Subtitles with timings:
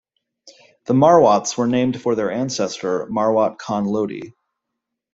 [0.85, 4.33] The Marwats were named for their ancestor Marwat Khan Lodi.